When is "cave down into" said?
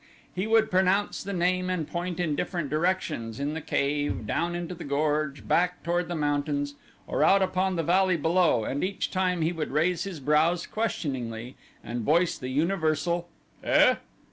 3.61-4.73